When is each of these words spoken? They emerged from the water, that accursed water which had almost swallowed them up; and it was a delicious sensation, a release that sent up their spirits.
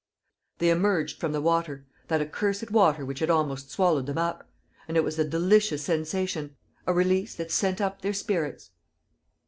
They 0.57 0.71
emerged 0.71 1.19
from 1.19 1.31
the 1.31 1.43
water, 1.43 1.85
that 2.07 2.21
accursed 2.21 2.71
water 2.71 3.05
which 3.05 3.19
had 3.19 3.29
almost 3.29 3.69
swallowed 3.69 4.07
them 4.07 4.17
up; 4.17 4.49
and 4.87 4.97
it 4.97 5.03
was 5.03 5.19
a 5.19 5.23
delicious 5.23 5.83
sensation, 5.83 6.55
a 6.87 6.91
release 6.93 7.35
that 7.35 7.51
sent 7.51 7.79
up 7.79 8.01
their 8.01 8.11
spirits. 8.13 8.71